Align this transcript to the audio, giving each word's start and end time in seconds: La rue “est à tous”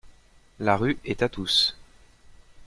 La 0.59 0.77
rue 0.77 0.97
“est 1.05 1.21
à 1.21 1.29
tous” 1.29 1.75